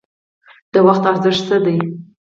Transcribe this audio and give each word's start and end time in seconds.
د 0.73 0.75
وخت 0.87 1.03
ارزښت 1.11 1.41
څه 1.47 1.57
دی؟ 1.65 1.77